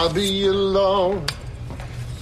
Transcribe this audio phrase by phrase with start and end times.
[0.00, 1.26] I'll be alone.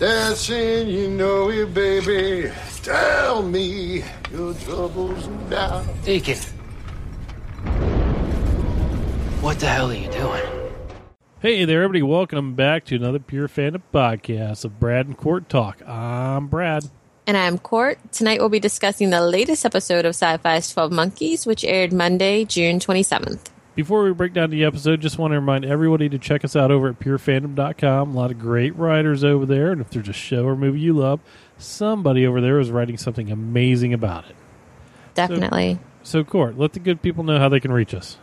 [0.00, 2.50] Dancing, you know it, baby.
[2.82, 5.84] Tell me your troubles now.
[5.84, 6.04] doubts.
[6.04, 6.38] Deacon.
[9.40, 10.42] What the hell are you doing?
[11.40, 12.02] Hey there, everybody.
[12.02, 15.80] Welcome back to another Pure Fandom podcast of Brad and Court Talk.
[15.86, 16.82] I'm Brad.
[17.28, 18.00] And I'm Court.
[18.10, 22.80] Tonight we'll be discussing the latest episode of Syfy's 12 Monkeys, which aired Monday, June
[22.80, 23.50] 27th.
[23.78, 26.72] Before we break down the episode, just want to remind everybody to check us out
[26.72, 28.10] over at purefandom.com.
[28.10, 29.70] A lot of great writers over there.
[29.70, 31.20] And if there's a show or movie you love,
[31.58, 34.34] somebody over there is writing something amazing about it.
[35.14, 35.78] Definitely.
[36.02, 38.18] So, Court, let the good people know how they can reach us.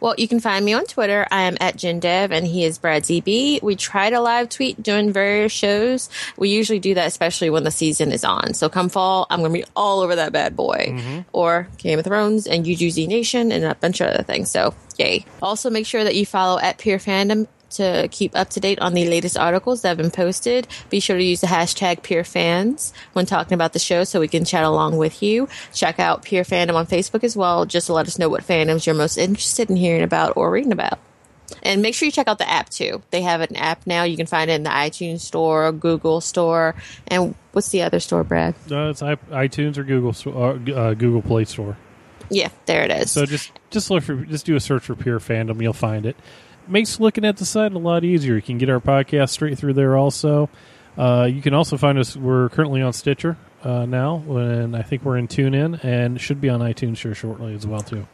[0.00, 1.26] Well, you can find me on Twitter.
[1.30, 3.62] I am at JinDev and he is Brad ZB.
[3.62, 6.08] We try to live tweet during various shows.
[6.36, 8.54] We usually do that, especially when the season is on.
[8.54, 10.86] So come fall, I'm going to be all over that bad boy.
[10.90, 11.20] Mm-hmm.
[11.32, 14.50] Or Game of Thrones and UGZ Nation and a bunch of other things.
[14.50, 15.24] So yay.
[15.42, 18.94] Also make sure that you follow at Pure Fandom to keep up to date on
[18.94, 20.66] the latest articles that have been posted.
[20.90, 24.28] Be sure to use the hashtag Pure Fans when talking about the show so we
[24.28, 25.48] can chat along with you.
[25.72, 28.86] Check out Pure Fandom on Facebook as well, just to let us know what fandoms
[28.86, 30.98] you're most interested in hearing about or reading about.
[31.62, 33.02] And make sure you check out the app too.
[33.10, 34.04] They have an app now.
[34.04, 36.74] You can find it in the iTunes store, Google store,
[37.06, 38.54] and what's the other store, Brad?
[38.70, 41.76] Uh, it's iTunes or Google uh, uh, Google Play Store.
[42.30, 43.12] Yeah, there it is.
[43.12, 46.16] So just just look for just do a search for Pure Fandom, you'll find it.
[46.68, 48.36] Makes looking at the site a lot easier.
[48.36, 49.96] You can get our podcast straight through there.
[49.96, 50.48] Also,
[50.96, 52.16] uh, you can also find us.
[52.16, 56.48] We're currently on Stitcher uh, now, and I think we're in TuneIn, and should be
[56.48, 58.06] on iTunes here shortly as well too.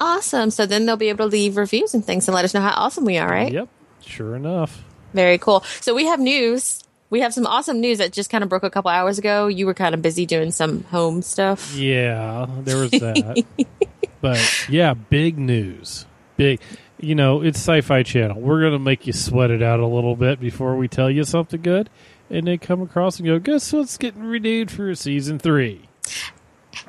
[0.00, 0.50] awesome.
[0.50, 2.72] So then they'll be able to leave reviews and things and let us know how
[2.76, 3.52] awesome we are, right?
[3.52, 3.68] Yep,
[4.02, 4.84] sure enough.
[5.14, 5.62] Very cool.
[5.80, 6.82] So we have news.
[7.08, 9.46] We have some awesome news that just kind of broke a couple hours ago.
[9.46, 11.74] You were kind of busy doing some home stuff.
[11.74, 13.44] Yeah, there was that.
[14.20, 16.04] but yeah, big news.
[16.36, 16.60] Big.
[16.98, 18.40] You know, it's Sci-Fi Channel.
[18.40, 21.60] We're gonna make you sweat it out a little bit before we tell you something
[21.60, 21.90] good,
[22.30, 25.88] and they come across and go, guess what's getting renewed for season three?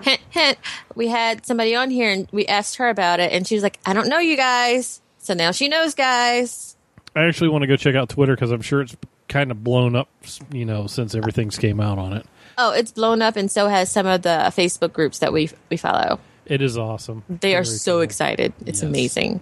[0.01, 0.57] Hint, hint.
[0.95, 3.79] We had somebody on here and we asked her about it, and she was like,
[3.85, 5.01] I don't know you guys.
[5.17, 6.77] So now she knows, guys.
[7.15, 8.95] I actually want to go check out Twitter because I'm sure it's
[9.27, 10.07] kind of blown up,
[10.51, 12.25] you know, since everything's came out on it.
[12.57, 15.77] Oh, it's blown up, and so has some of the Facebook groups that we we
[15.77, 16.19] follow.
[16.45, 17.23] It is awesome.
[17.27, 18.01] They are so cool.
[18.01, 18.53] excited.
[18.65, 18.87] It's Yes.
[18.87, 19.41] amazing.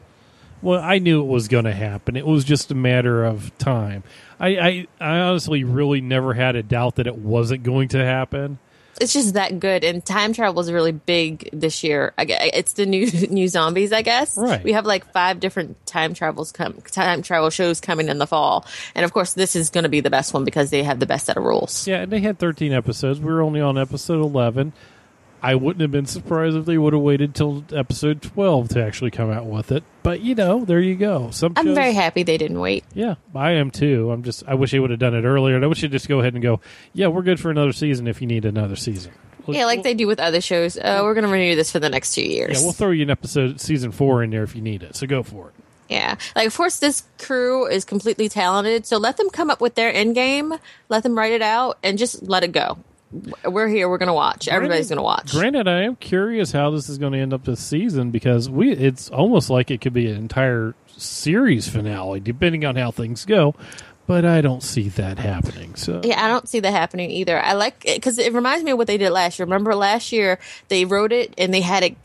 [0.62, 2.16] Well, I knew it was going to happen.
[2.16, 4.04] It was just a matter of time.
[4.40, 8.60] I, I, I honestly really never had a doubt that it wasn't going to happen.
[9.02, 12.14] It's just that good, and time travel is really big this year.
[12.18, 14.38] It's the new new zombies, I guess.
[14.38, 14.64] Right.
[14.64, 18.66] We have like five different time travels come time travel shows coming in the fall,
[18.96, 21.06] and of course, this is going to be the best one because they have the
[21.06, 21.86] best set of rules.
[21.86, 23.20] Yeah, and they had 13 episodes.
[23.20, 24.72] We were only on episode 11.
[25.46, 29.12] I wouldn't have been surprised if they would have waited till episode 12 to actually
[29.12, 29.84] come out with it.
[30.02, 31.30] But you know, there you go.
[31.30, 32.84] Some I'm shows- very happy they didn't wait.
[32.96, 34.10] Yeah, I am too.
[34.10, 34.44] I'm just.
[34.48, 35.56] I wish they would have done it earlier.
[35.56, 36.62] And I wish they'd just go ahead and go.
[36.94, 39.12] Yeah, we're good for another season if you need another season.
[39.48, 40.76] Yeah, like they do with other shows.
[40.78, 42.58] Uh, we're going to renew this for the next two years.
[42.58, 44.96] Yeah, we'll throw you an episode season four in there if you need it.
[44.96, 45.54] So go for it.
[45.90, 46.16] Yeah.
[46.36, 49.94] Like, of course, this crew is completely talented, so let them come up with their
[49.94, 50.56] end game,
[50.90, 52.80] let them write it out, and just let it go.
[53.46, 53.90] We're here.
[53.90, 54.48] We're going to watch.
[54.48, 55.32] Everybody's going to watch.
[55.32, 58.72] Granted, I am curious how this is going to end up this season because we.
[58.72, 63.56] It's almost like it could be an entire series finale, depending on how things go.
[64.08, 65.76] But I don't see that happening.
[65.76, 67.40] So Yeah, I don't see that happening either.
[67.40, 69.46] I like it because it reminds me of what they did last year.
[69.46, 71.98] Remember last year they wrote it and they had it,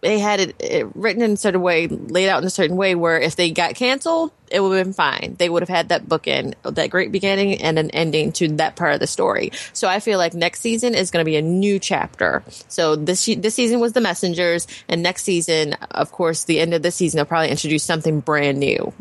[0.00, 2.94] they had it, it written in a certain way, laid out in a certain way
[2.94, 5.36] where if they got canceled, it would have been fine.
[5.38, 8.76] They would have had that book in that great beginning and an ending to that
[8.76, 9.50] part of the story.
[9.72, 12.44] So I feel like next season is going to be a new chapter.
[12.68, 16.82] So this this season was the messengers, and next season, of course, the end of
[16.82, 18.92] the season, they'll probably introduce something brand new.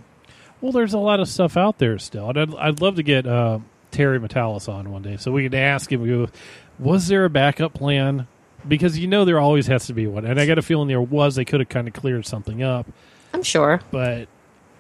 [0.62, 2.30] Well, there's a lot of stuff out there still.
[2.30, 3.60] And I'd, I'd love to get uh,
[3.92, 6.30] Terry Matalas on one day so we could ask him,
[6.80, 8.28] was there a backup plan?
[8.68, 10.26] Because you know there always has to be one.
[10.26, 11.36] And I got a feeling there was.
[11.36, 12.88] They could have kind of cleared something up.
[13.34, 13.82] I'm sure.
[13.92, 14.28] But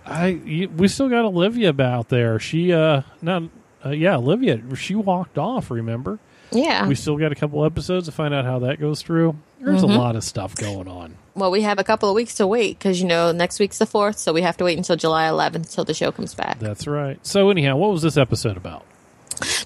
[0.06, 2.40] I, you- we still got Olivia out there.
[2.40, 3.44] She, uh, not,
[3.86, 6.20] uh, yeah, Olivia, she walked off, remember?
[6.52, 6.88] Yeah.
[6.88, 9.38] We still got a couple episodes to find out how that goes through.
[9.60, 9.92] There's Mm-hmm.
[9.92, 11.18] a lot of stuff going on.
[11.36, 13.86] Well, we have a couple of weeks to wait because you know next week's the
[13.86, 16.58] fourth, so we have to wait until July 11th till the show comes back.
[16.60, 17.20] That's right.
[17.26, 18.86] So, anyhow, what was this episode about?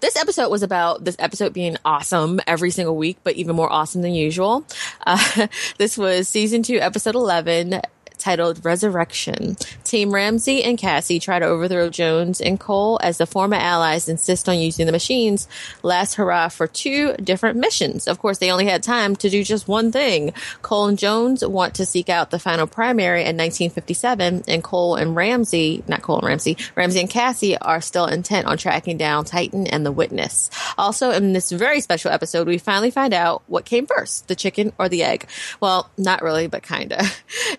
[0.01, 4.01] This episode was about this episode being awesome every single week, but even more awesome
[4.01, 4.65] than usual.
[5.05, 7.81] Uh, this was season two, episode 11,
[8.21, 9.57] titled Resurrection.
[9.83, 14.47] Team Ramsey and Cassie try to overthrow Jones and Cole as the former allies insist
[14.47, 15.47] on using the machines.
[15.83, 18.07] Last hurrah for two different missions.
[18.07, 20.33] Of course, they only had time to do just one thing.
[20.61, 25.15] Cole and Jones want to seek out the final primary in 1957, and Cole and
[25.15, 29.67] Ramsey, not Cole and Ramsey, Ramsey and Cassie are still intent on tracking down Titan
[29.67, 30.49] and the Witness.
[30.77, 34.73] Also, in this very special episode, we finally find out what came first, the chicken
[34.77, 35.27] or the egg.
[35.59, 37.03] Well, not really, but kinda.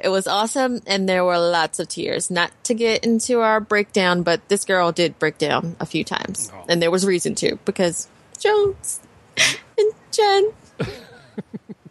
[0.03, 2.31] It was awesome, and there were lots of tears.
[2.31, 6.51] Not to get into our breakdown, but this girl did break down a few times,
[6.55, 6.65] oh.
[6.69, 8.09] and there was reason to because
[8.39, 9.01] Jones
[9.37, 10.53] and Jen.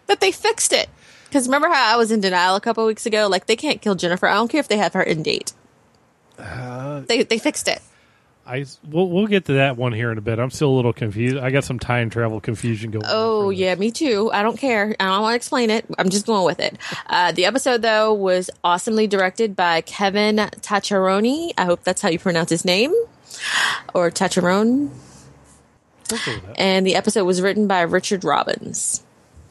[0.07, 0.89] but they fixed it.
[1.25, 3.27] Because remember how I was in denial a couple weeks ago?
[3.29, 4.27] Like they can't kill Jennifer.
[4.27, 5.53] I don't care if they have her in date.
[6.37, 7.81] Uh, they they fixed it.
[8.51, 10.37] I we'll, we'll get to that one here in a bit.
[10.39, 11.37] I'm still a little confused.
[11.37, 13.05] I got some time travel confusion going.
[13.07, 14.29] Oh yeah, me too.
[14.33, 14.93] I don't care.
[14.99, 15.85] I don't want to explain it.
[15.97, 16.77] I'm just going with it.
[17.07, 21.51] Uh, the episode though was awesomely directed by Kevin Tacharoni.
[21.57, 22.93] I hope that's how you pronounce his name,
[23.93, 24.89] or Tacharone.
[26.09, 26.59] We'll go with that.
[26.59, 29.01] And the episode was written by Richard Robbins.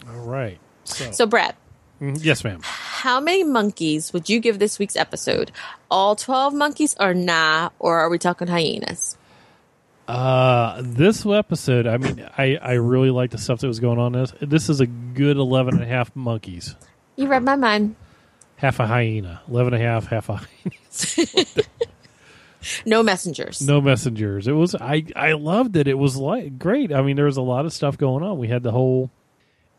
[0.06, 0.58] All right.
[0.84, 1.54] So, So Brad,
[2.02, 2.18] Mhm.
[2.22, 2.60] yes, ma'am.
[2.62, 5.52] how many monkeys would you give this week's episode?
[5.90, 7.70] All twelve monkeys, or nah?
[7.78, 9.16] Or are we talking hyenas?
[10.08, 14.12] Uh, this episode, I mean, I, I really like the stuff that was going on.
[14.12, 16.74] This this is a good 11 and a half monkeys,
[17.16, 17.94] You read my mind.
[18.56, 20.34] half a hyena, 11 and a half, half a
[20.64, 21.64] hyena.
[22.84, 23.62] No messengers.
[23.62, 24.46] no messengers.
[24.48, 25.86] It was I I loved it.
[25.88, 26.92] It was like great.
[26.92, 28.36] I mean, there was a lot of stuff going on.
[28.38, 29.10] We had the whole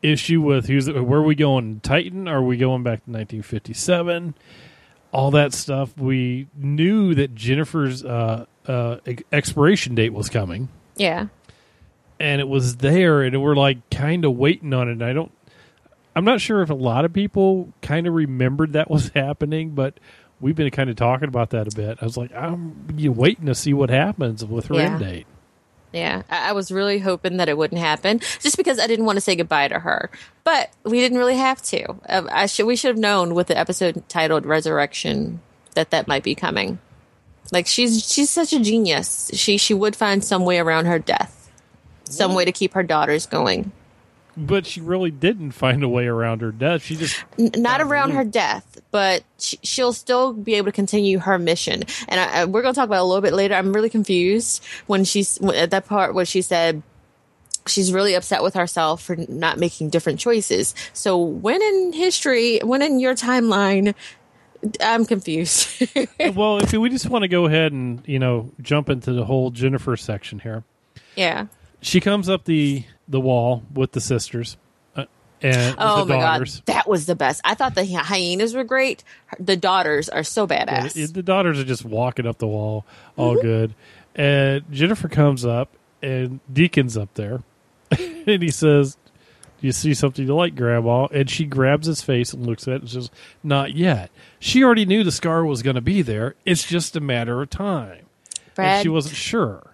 [0.02, 2.28] issue with who's where are we going Titan?
[2.28, 4.34] Are we going back to 1957?
[5.12, 5.98] All that stuff.
[5.98, 8.98] We knew that Jennifer's uh, uh,
[9.32, 10.70] expiration date was coming.
[10.96, 11.28] Yeah.
[12.20, 15.32] and it was there and we're like kind of waiting on it and i don't
[16.16, 20.00] i'm not sure if a lot of people kind of remembered that was happening but
[20.40, 23.48] we've been kind of talking about that a bit i was like i'm you waiting
[23.48, 24.82] to see what happens with her Yeah.
[24.82, 25.28] end date
[25.94, 29.18] Yeah, I I was really hoping that it wouldn't happen, just because I didn't want
[29.18, 30.10] to say goodbye to her.
[30.44, 31.96] But we didn't really have to.
[32.08, 35.42] Uh, I should we should have known with the episode titled "Resurrection"
[35.76, 36.80] that that might be coming.
[37.52, 39.32] Like she's she's such a genius.
[39.34, 41.52] She she would find some way around her death,
[42.06, 43.72] some way to keep her daughters going.
[44.38, 48.24] But she really didn't find a way around her death she just not around her
[48.24, 51.84] death, but she, she'll still be able to continue her mission.
[52.08, 53.56] And I, I- we're going to talk about it a little bit later.
[53.56, 56.82] I'm really confused when she's at that part where she said
[57.68, 60.74] she's really upset with herself for not making different choices.
[60.94, 63.94] So when in history, when in your timeline,
[64.82, 65.88] I'm confused.
[66.36, 69.50] well if we just want to go ahead and you know jump into the whole
[69.50, 70.64] jennifer section here
[71.16, 71.48] yeah.
[71.82, 74.58] she comes up the the wall with the sisters
[74.96, 75.06] uh,
[75.42, 77.42] and Oh the my daughters god, that was the best.
[77.44, 79.04] I thought the hyenas were great.
[79.40, 81.14] The daughters are so badass.
[81.14, 82.86] The daughters are just walking up the wall,
[83.18, 83.76] all good.
[84.16, 85.70] And Jennifer comes up,
[86.02, 87.44] and Deacon's up there,
[87.92, 88.98] and he says,
[89.60, 92.76] "Do you see something you like, Grandma?" And she grabs his face and looks at
[92.76, 93.10] it and says,
[93.44, 96.36] "Not yet." She already knew the scar was going to be there.
[96.46, 98.06] It's just a matter of time.
[98.58, 99.71] And she wasn't sure.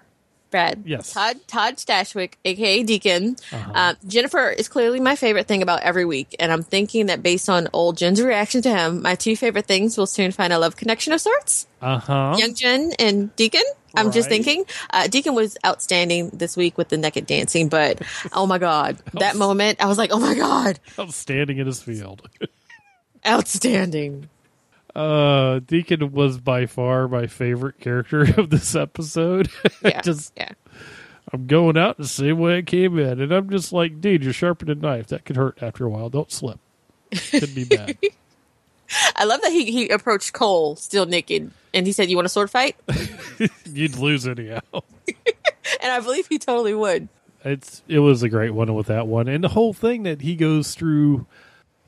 [0.50, 0.84] Brad.
[0.86, 1.14] Yes.
[1.14, 3.36] Todd Todd Stashwick, aka Deacon.
[3.52, 3.72] Uh-huh.
[3.74, 7.50] Uh, Jennifer is clearly my favorite thing about every week, and I'm thinking that based
[7.50, 10.76] on old Jen's reaction to him, my two favorite things will soon find a love
[10.76, 11.68] connection of sorts.
[11.82, 12.36] Uh huh.
[12.38, 13.64] Young Jen and Deacon.
[13.96, 14.66] I'm just thinking.
[14.92, 18.02] Uh, Deacon was outstanding this week with the naked dancing, but
[18.32, 22.28] oh my god, that moment I was like, oh my god, outstanding in his field.
[23.28, 24.30] outstanding.
[24.98, 29.50] Uh, Deacon was by far my favorite character of this episode.
[29.84, 30.52] Yeah, just yeah.
[31.32, 34.34] I'm going out the same way I came in, and I'm just like, dude, you're
[34.34, 35.08] sharpening a knife.
[35.08, 36.10] That could hurt after a while.
[36.10, 36.60] Don't slip.
[37.30, 37.98] Could be bad.
[39.16, 42.30] I love that he he approached Cole still naked, and he said, "You want a
[42.30, 42.76] sword fight?"
[43.66, 44.62] You'd lose anyhow.
[45.82, 47.08] and I believe he totally would.
[47.46, 50.36] It's it was a great one with that one, and the whole thing that he
[50.36, 51.28] goes through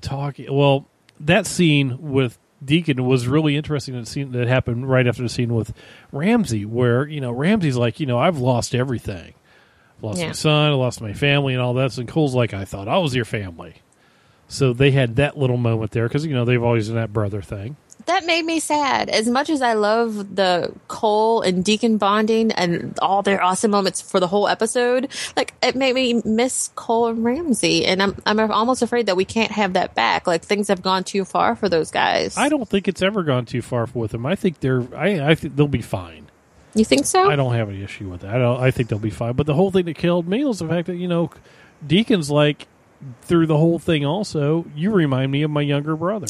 [0.01, 0.53] talking.
[0.53, 0.85] Well,
[1.19, 3.95] that scene with Deacon was really interesting.
[3.99, 5.73] The scene that happened right after the scene with
[6.11, 9.33] Ramsey, where you know Ramsey's like, you know, I've lost everything.
[9.97, 10.27] I've lost Yeah.
[10.27, 11.97] my son, I lost my family, and all that.
[11.97, 13.75] And Cole's like, I thought I was your family.
[14.47, 17.41] So they had that little moment there because you know they've always done that brother
[17.41, 17.77] thing.
[18.09, 19.07] That made me sad.
[19.07, 24.01] As much as I love the Cole and Deacon bonding and all their awesome moments
[24.01, 28.39] for the whole episode, like it made me miss Cole and Ramsey, and I'm I'm
[28.51, 30.25] almost afraid that we can't have that back.
[30.25, 32.35] Like things have gone too far for those guys.
[32.35, 34.25] I don't think it's ever gone too far with them.
[34.25, 34.81] I think they're.
[34.95, 35.29] I.
[35.29, 36.31] I think they'll be fine.
[36.73, 37.29] You think so?
[37.29, 38.33] I don't have any issue with that.
[38.33, 38.59] I don't.
[38.59, 39.33] I think they'll be fine.
[39.33, 41.29] But the whole thing that killed me was the fact that you know,
[41.85, 42.65] Deacon's like
[43.21, 44.03] through the whole thing.
[44.03, 46.27] Also, you remind me of my younger brother.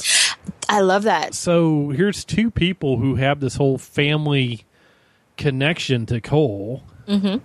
[0.68, 1.34] I love that.
[1.34, 4.66] So here's two people who have this whole family
[5.38, 6.84] connection to Cole.
[7.08, 7.38] Mm-hmm.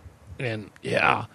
[0.42, 1.26] And yeah,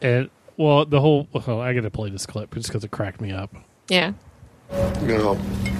[0.00, 1.28] and well, the whole.
[1.32, 3.54] Well, I got to play this clip just because it cracked me up.
[3.88, 4.12] Yeah.
[5.02, 5.38] You know,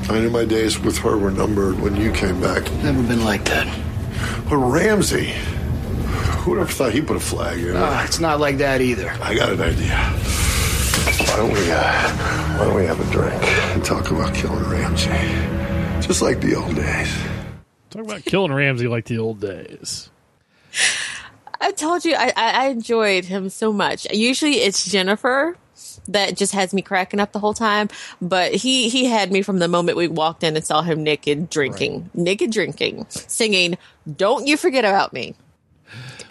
[0.08, 2.70] I knew my days with her were numbered when you came back.
[2.84, 3.66] Never been like that.
[4.48, 5.32] But Ramsey,
[6.38, 7.74] who would have thought he put a flag in?
[7.76, 9.10] Ah, it's not like that either.
[9.20, 9.96] I got an idea.
[11.06, 12.08] Why don't we, uh,
[12.58, 13.42] why don't we have a drink
[13.74, 15.10] and talk about killing Ramsey?
[16.06, 17.16] Just like the old days.
[17.90, 20.10] Talk about killing Ramsey like the old days.
[21.60, 24.06] I told you I, I, I enjoyed him so much.
[24.12, 25.56] Usually it's Jennifer
[26.08, 27.88] that just has me cracking up the whole time,
[28.20, 31.48] but he he had me from the moment we walked in and saw him naked
[31.50, 33.78] drinking, naked drinking, singing
[34.16, 35.34] "Don't You Forget About Me."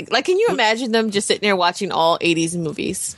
[0.10, 3.16] Like, can you imagine them just sitting there watching all '80s movies?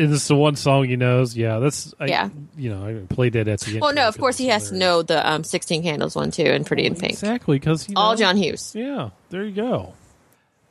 [0.00, 1.36] Is this the one song he knows?
[1.36, 2.30] Yeah, that's I, Yeah.
[2.56, 3.80] You know, I played that at the end.
[3.82, 6.64] Well, no, of course he has to know the um, "16 Candles" one too, and
[6.64, 8.72] "Pretty in Pink." exactly because All John Hughes.
[8.74, 9.92] Yeah, there you go.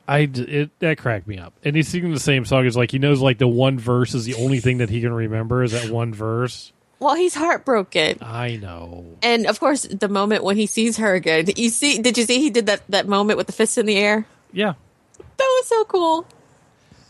[0.08, 2.66] I it that cracked me up, and he's singing the same song.
[2.66, 5.12] It's like he knows like the one verse is the only thing that he can
[5.12, 6.72] remember is that one verse.
[6.98, 8.18] Well, he's heartbroken.
[8.20, 9.06] I know.
[9.22, 12.40] And of course, the moment when he sees her again, you see, did you see
[12.40, 14.26] he did that, that moment with the fist in the air?
[14.52, 14.74] Yeah,
[15.16, 16.26] That was so cool.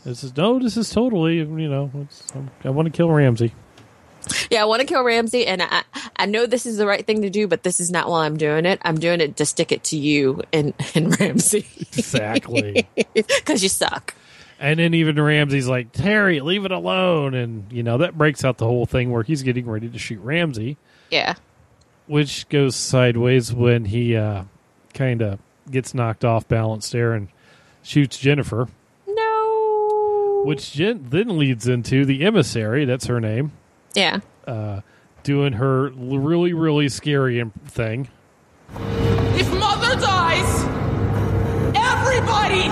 [0.03, 0.59] This is no.
[0.59, 1.91] This is totally you know.
[2.01, 2.23] It's,
[2.63, 3.53] I want to kill Ramsey.
[4.51, 5.81] Yeah, I want to kill Ramsey, and I,
[6.15, 8.37] I know this is the right thing to do, but this is not while I'm
[8.37, 8.79] doing it.
[8.83, 11.65] I'm doing it to stick it to you and, and Ramsey
[11.97, 12.87] Exactly.
[13.15, 14.13] because you suck.
[14.59, 18.59] and then even Ramsey's like Terry, leave it alone, and you know that breaks out
[18.59, 20.77] the whole thing where he's getting ready to shoot Ramsey.
[21.09, 21.33] Yeah.
[22.05, 24.43] which goes sideways when he uh,
[24.93, 25.39] kind of
[25.69, 27.27] gets knocked off balance there and
[27.81, 28.67] shoots Jennifer.
[30.45, 32.85] Which Jen- then leads into the emissary.
[32.85, 33.51] That's her name,
[33.95, 34.19] Yeah.
[34.47, 34.81] Uh,
[35.23, 38.07] doing her really really scary thing.
[38.75, 40.63] If mother dies,
[41.75, 42.67] everybody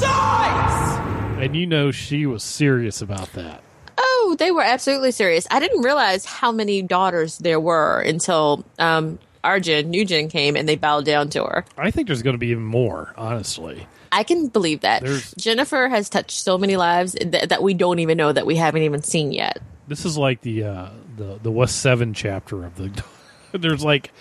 [0.00, 0.98] dies!
[1.42, 3.62] And you know she was serious about that.
[3.98, 5.46] Oh, they were absolutely serious.
[5.50, 10.76] I didn't realize how many daughters there were until um, Arjun, Nugent came and they
[10.76, 11.64] bowed down to her.
[11.76, 13.86] I think there's going to be even more, honestly.
[14.14, 15.02] I can believe that.
[15.02, 18.56] There's- Jennifer has touched so many lives th- that we don't even know that we
[18.56, 19.58] haven't even seen yet.
[19.88, 23.04] This is like the uh, the the West Seven chapter of the.
[23.58, 24.12] there's like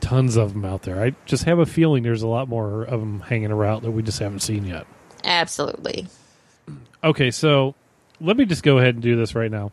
[0.00, 1.00] tons of them out there.
[1.02, 4.02] I just have a feeling there's a lot more of them hanging around that we
[4.02, 4.86] just haven't seen yet.
[5.24, 6.06] Absolutely.
[7.02, 7.74] Okay, so
[8.20, 9.72] let me just go ahead and do this right now.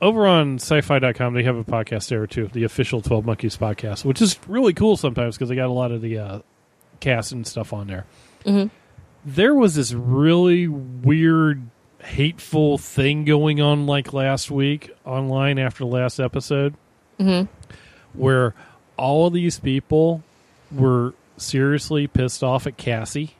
[0.00, 4.22] Over on syfy.com, they have a podcast there too, the official 12 Monkeys podcast, which
[4.22, 6.38] is really cool sometimes because they got a lot of the uh,
[7.00, 8.06] cast and stuff on there.
[9.28, 11.62] There was this really weird,
[12.00, 16.74] hateful thing going on like last week online after the last episode
[17.20, 17.46] mm-hmm.
[18.18, 18.54] where
[18.96, 20.22] all of these people
[20.72, 23.34] were seriously pissed off at Cassie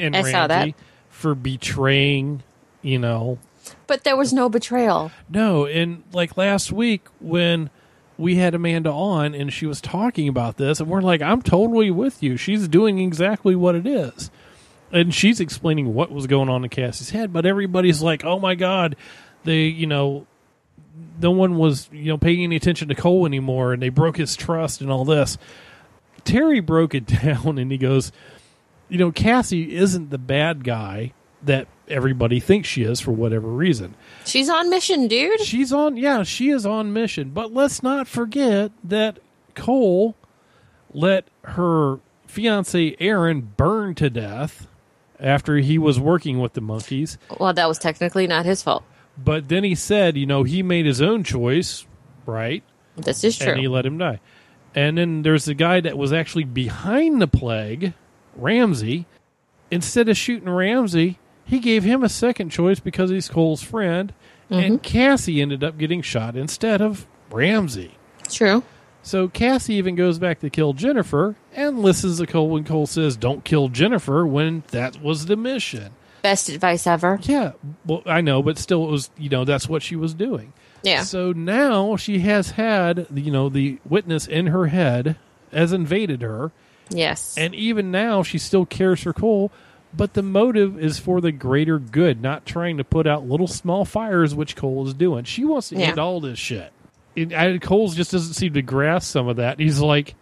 [0.00, 0.74] and I Ramsey saw that.
[1.10, 2.42] for betraying,
[2.82, 3.38] you know.
[3.86, 5.12] But there was no betrayal.
[5.28, 7.70] No, and like last week when
[8.16, 11.90] we had Amanda on and she was talking about this, and we're like, I'm totally
[11.90, 12.36] with you.
[12.36, 14.30] She's doing exactly what it is.
[14.90, 18.54] And she's explaining what was going on in Cassie's head, but everybody's like, oh my
[18.54, 18.96] God,
[19.44, 20.26] they, you know,
[21.20, 24.34] no one was, you know, paying any attention to Cole anymore and they broke his
[24.34, 25.36] trust and all this.
[26.24, 28.12] Terry broke it down and he goes,
[28.88, 33.94] you know, Cassie isn't the bad guy that everybody thinks she is for whatever reason.
[34.24, 35.40] She's on mission, dude.
[35.40, 37.30] She's on, yeah, she is on mission.
[37.30, 39.18] But let's not forget that
[39.54, 40.16] Cole
[40.92, 44.66] let her fiance Aaron burn to death
[45.20, 47.18] after he was working with the monkeys.
[47.38, 48.84] Well, that was technically not his fault.
[49.16, 51.86] But then he said, you know, he made his own choice,
[52.24, 52.62] right?
[52.96, 53.52] This is true.
[53.52, 54.20] And he let him die.
[54.74, 57.94] And then there's the guy that was actually behind the plague,
[58.36, 59.06] Ramsey.
[59.70, 64.12] Instead of shooting Ramsey, he gave him a second choice because he's Cole's friend.
[64.50, 64.82] And mm-hmm.
[64.82, 67.96] Cassie ended up getting shot instead of Ramsey.
[68.30, 68.62] true.
[69.08, 73.16] So Cassie even goes back to kill Jennifer and listens to Cole when Cole says,
[73.16, 75.92] Don't kill Jennifer when that was the mission.
[76.20, 77.18] Best advice ever.
[77.22, 77.52] Yeah,
[77.86, 80.52] well, I know, but still, it was, you know, that's what she was doing.
[80.82, 81.04] Yeah.
[81.04, 85.16] So now she has had, you know, the witness in her head
[85.52, 86.52] has invaded her.
[86.90, 87.34] Yes.
[87.38, 89.50] And even now, she still cares for Cole,
[89.96, 93.86] but the motive is for the greater good, not trying to put out little small
[93.86, 95.24] fires, which Cole is doing.
[95.24, 95.86] She wants to Yeah.
[95.86, 96.72] end all this shit.
[97.16, 99.58] It, I, Cole's just doesn't seem to grasp some of that.
[99.58, 100.14] He's like,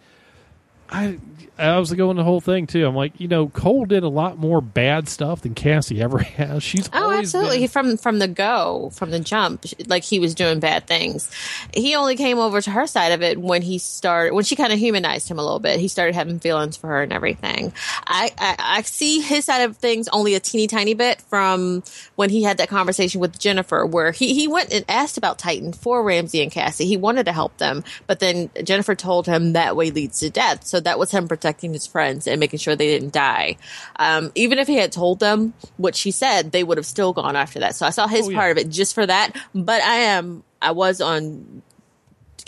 [0.89, 1.19] I
[1.59, 2.85] I was going the whole thing too.
[2.85, 6.61] I'm like, you know, Cole did a lot more bad stuff than Cassie ever has.
[6.63, 7.59] She's Oh, absolutely.
[7.59, 11.29] been- From from the go, from the jump, like he was doing bad things.
[11.73, 14.71] He only came over to her side of it when he started when she kind
[14.71, 15.79] of humanized him a little bit.
[15.79, 17.73] He started having feelings for her and everything.
[18.05, 21.81] I, I I see his side of things only a teeny tiny bit from
[22.15, 25.73] when he had that conversation with Jennifer, where he he went and asked about Titan
[25.73, 26.85] for Ramsey and Cassie.
[26.85, 30.63] He wanted to help them, but then Jennifer told him that way leads to death.
[30.65, 33.57] So that was him protecting his friends and making sure they didn't die.
[33.97, 37.35] Um, even if he had told them what she said, they would have still gone
[37.35, 37.75] after that.
[37.75, 38.37] So I saw his Oh, yeah.
[38.37, 39.31] part of it just for that.
[39.55, 41.61] But I am, I was on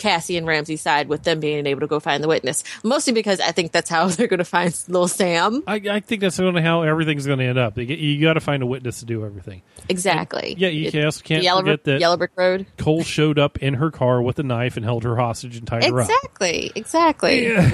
[0.00, 3.38] Cassie and Ramsey's side with them being able to go find the witness, mostly because
[3.38, 5.62] I think that's how they're going to find little Sam.
[5.66, 7.78] I, I think that's going to how everything's going to end up.
[7.78, 9.62] You, you got to find a witness to do everything.
[9.88, 10.54] Exactly.
[10.58, 12.66] Yeah, you It- can't, can't the Yellow, forget that Yellow Brick Road.
[12.78, 15.84] Cole showed up in her car with a knife and held her hostage and tied
[15.84, 16.08] her up.
[16.08, 16.72] Exactly.
[16.74, 17.56] Exactly.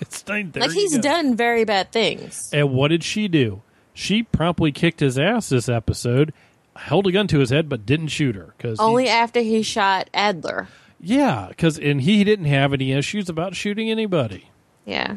[0.00, 1.00] It's there like he's go.
[1.02, 2.50] done very bad things.
[2.52, 3.62] And what did she do?
[3.94, 6.34] She promptly kicked his ass this episode,
[6.76, 10.10] held a gun to his head, but didn't shoot her because Only after he shot
[10.12, 10.68] Adler.
[11.04, 14.50] Yeah, because and he didn't have any issues about shooting anybody.
[14.84, 15.16] Yeah.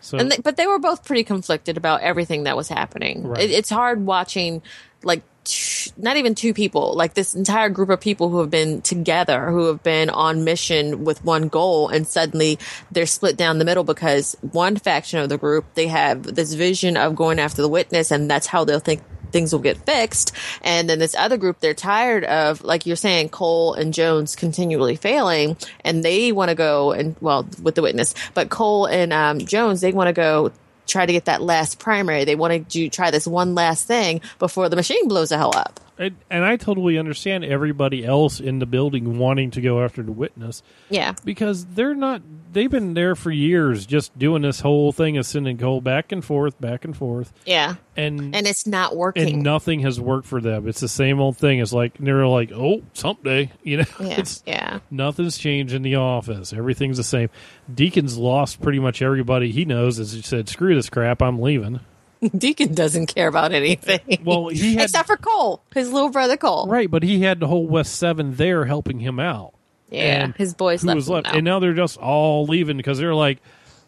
[0.00, 3.26] So and they, but they were both pretty conflicted about everything that was happening.
[3.26, 3.40] Right.
[3.40, 4.62] It, it's hard watching
[5.02, 8.82] like t- not even two people, like this entire group of people who have been
[8.82, 12.58] together, who have been on mission with one goal, and suddenly
[12.92, 16.96] they're split down the middle because one faction of the group they have this vision
[16.96, 19.02] of going after the witness, and that's how they'll think
[19.36, 20.32] things will get fixed.
[20.62, 24.96] And then this other group, they're tired of, like you're saying, Cole and Jones continually
[24.96, 29.38] failing, and they want to go and well with the witness, but Cole and um,
[29.40, 30.52] Jones they want to go
[30.86, 32.24] try to get that last primary.
[32.24, 35.52] They want to do try this one last thing before the machine blows the hell
[35.54, 35.80] up.
[35.98, 40.12] And, and I totally understand everybody else in the building wanting to go after the
[40.12, 42.22] witness Yeah, because they're not.
[42.52, 46.24] They've been there for years, just doing this whole thing of sending Cole back and
[46.24, 49.42] forth, back and forth, yeah, and and it's not and working.
[49.42, 50.66] nothing has worked for them.
[50.68, 51.58] It's the same old thing.
[51.58, 53.84] It's like they're like, oh, someday, you know.
[54.00, 56.52] yeah, yeah, nothing's changed in the office.
[56.52, 57.28] Everything's the same.
[57.72, 59.98] Deacon's lost pretty much everybody he knows.
[59.98, 61.80] As he said, screw this crap, I'm leaving.
[62.36, 64.00] Deacon doesn't care about anything.
[64.24, 66.66] Well, he had except for Cole, his little brother Cole.
[66.68, 69.52] right, but he had the whole West Seven there helping him out.
[69.90, 71.34] Yeah, And his boys left was left, now.
[71.34, 73.38] and now they're just all leaving because they're like,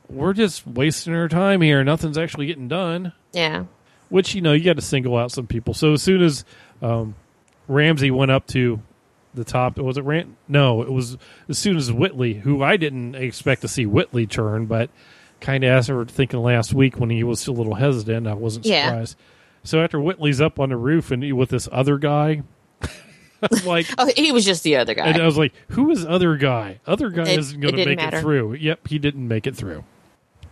[0.09, 1.83] we're just wasting our time here.
[1.83, 3.13] Nothing's actually getting done.
[3.33, 3.65] Yeah,
[4.09, 5.75] Which you know you got to single out some people.
[5.75, 6.45] So as soon as
[6.83, 7.15] um,
[7.67, 8.81] Ramsey went up to
[9.35, 10.37] the top, was it Ram?
[10.47, 14.67] No, it was as soon as Whitley, who I didn't expect to see Whitley turn,
[14.67, 14.91] but
[15.41, 18.67] kind of as were thinking last week when he was a little hesitant, I wasn't
[18.67, 18.87] Yeah.
[18.89, 19.17] surprised.
[19.65, 22.43] So after Whitley's up on the roof and he, with this other guy,
[23.43, 25.07] I'm like, oh, he was just the other guy.
[25.09, 26.81] and I was like, who is other guy?
[26.87, 28.19] Other guy It- isn't going to make matter.
[28.19, 28.55] it through.
[28.55, 29.85] Yep, he didn't make it through.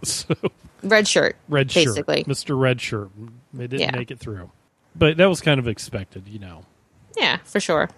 [0.02, 0.34] So
[0.82, 2.24] Red shirt, red shirt, basically.
[2.26, 3.08] Mister Red Shirt,
[3.54, 3.96] they didn't Yeah.
[3.96, 4.50] make it through.
[4.94, 6.64] But that was kind of expected, you know.
[7.16, 7.88] Yeah, for sure.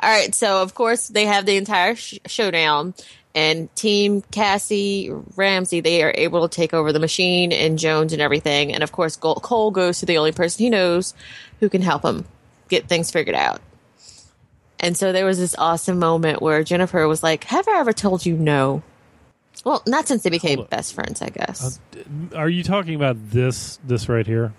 [0.00, 2.94] All right, so of course they have the entire sh- showdown,
[3.34, 8.20] and Team Cassie Ramsey they are able to take over the machine and Jones and
[8.22, 11.14] everything, and of course Cole goes to the only person he knows
[11.60, 12.24] who can help him
[12.68, 13.60] get things figured out.
[14.78, 18.24] And so there was this awesome moment where Jennifer was like, "Have I ever told
[18.24, 18.82] you no?"
[19.64, 21.78] Well, not since they became best friends, I guess.
[21.94, 24.52] Uh, are you talking about this this right here?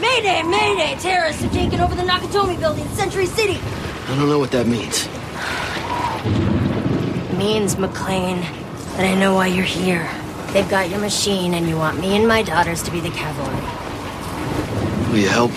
[0.00, 0.96] Mayday, mayday!
[1.00, 3.58] Terrorists have taken over the Nakatomi building in Century City.
[3.58, 5.08] I don't know what that means.
[7.42, 8.40] Means, McClane,
[8.96, 10.08] that I know why you're here.
[10.52, 13.56] They've got your machine, and you want me and my daughters to be the cavalry.
[15.10, 15.50] Will you help?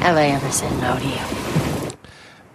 [0.00, 1.96] Have I ever said no to you?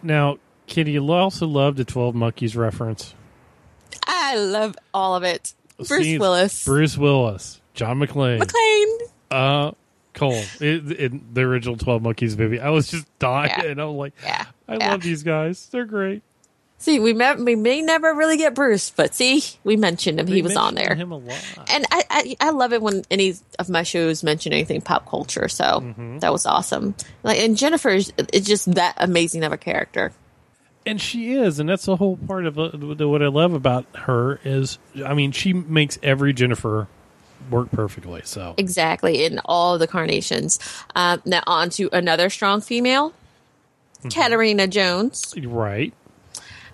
[0.02, 3.14] Now, Kitty, you also love the Twelve Monkeys reference?
[4.08, 5.54] I love all of it.
[5.78, 8.98] Bruce Scenes- Willis, Bruce Willis, John McClane, McLean.
[9.30, 9.72] uh,
[10.16, 12.60] Cole, in, in the original Twelve Monkeys movie.
[12.60, 13.66] I was just dying, Yeah.
[13.66, 14.92] and I'm like, Yeah, I yeah.
[14.92, 15.68] love these guys.
[15.68, 16.24] They're great.
[16.78, 20.26] See, we may, we may never really get Bruce, but see, we mentioned him.
[20.28, 20.94] They he was on there.
[20.94, 21.44] Him a lot.
[21.70, 25.48] And I, I, I love it when any of my shows mention anything pop culture.
[25.48, 26.20] So Mm-hmm.
[26.20, 26.94] that was awesome.
[27.24, 30.12] Like, and Jennifer is is just that amazing of a character.
[30.86, 32.70] and she is, and that's the whole part of uh,
[33.08, 36.88] what I love about her is, I mean, she makes every Jennifer
[37.50, 38.22] work perfectly.
[38.26, 40.60] So Exactly, in all the carnations.
[40.96, 43.14] Um, now, on to another strong female,
[44.00, 44.10] Mm-hmm.
[44.10, 45.34] Katarina Jones.
[45.42, 45.92] right,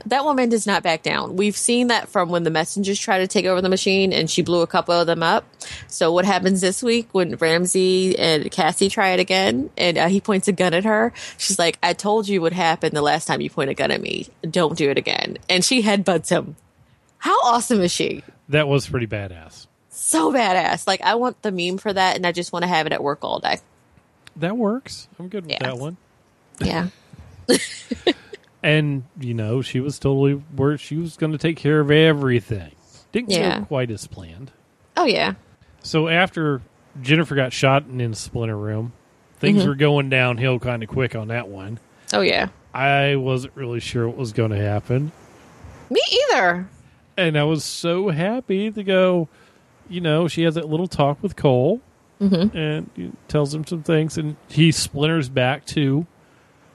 [0.06, 1.36] That woman does not back down.
[1.36, 4.42] We've seen that from when the messengers tried to take over the machine and she
[4.42, 5.46] blew a couple of them up.
[5.88, 10.22] So what happens this week when Ramsey and Cassie try it again and uh, he
[10.22, 11.14] points a gun at her?
[11.38, 14.02] She's like, I told you what happened the last time you point a gun at
[14.02, 14.28] me.
[14.42, 15.38] Don't do it again.
[15.50, 16.56] And she headbutts him.
[17.18, 18.24] How awesome is she?
[18.50, 19.68] that was pretty badass.
[19.90, 20.86] so badass.
[20.88, 23.02] Like I want the meme for that, and I just want to have it at
[23.02, 23.60] work all day.
[24.38, 25.08] That works.
[25.20, 25.60] I'm good with Yeah.
[25.64, 25.98] that one.
[26.60, 26.88] Yeah,
[28.64, 32.72] And you know, she was totally where she was going to take care of everything.
[33.12, 33.60] Didn't Yeah.
[33.60, 34.52] go quite as planned.
[34.98, 35.34] oh yeah,
[35.84, 36.62] So after
[37.02, 38.94] Jennifer got shot in the splinter room,
[39.40, 39.68] things Mm-hmm.
[39.70, 41.80] were going downhill kind of quick on that one.
[42.14, 42.50] oh yeah.
[42.74, 45.12] I wasn't really sure what was going to happen.
[45.90, 46.00] Me
[46.32, 46.70] either.
[47.18, 49.28] And I was so happy to go,
[49.90, 51.82] you know, she has that little talk with Cole
[52.22, 52.56] Mm-hmm.
[52.56, 56.06] and tells him some things, and he splinters back to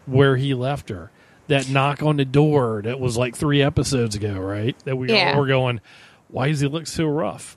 [0.05, 1.13] where he left her.
[1.49, 4.77] That knock on the door that was like three episodes ago, right?
[4.85, 5.37] That we Yeah.
[5.39, 5.81] were going,
[6.29, 7.57] why does he look so rough?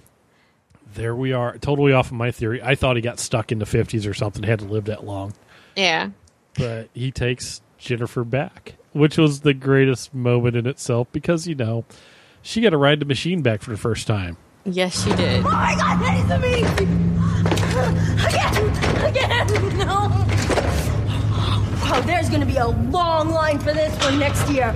[0.95, 2.61] There we are, totally off of my theory.
[2.61, 5.33] I thought he got stuck in the 50s or something, had to live that long.
[5.75, 6.09] Yeah.
[6.55, 11.85] But he takes Jennifer back, which was the greatest moment in itself because, you know,
[12.41, 14.37] she got to ride the machine back for the first time.
[14.65, 15.45] Yes, she did.
[15.45, 16.28] Oh my god, that is
[21.89, 24.75] Wow, there's gonna be a long line for this one next year.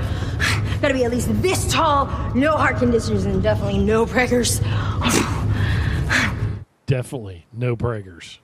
[0.81, 4.59] Gotta be at least this tall, no heart conditioners, and definitely no preggers.
[6.85, 8.37] Definitely no braggers.